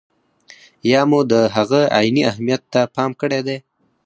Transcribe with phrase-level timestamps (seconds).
[0.91, 3.57] یا مو د هغه عیني اهمیت ته پام کړی دی.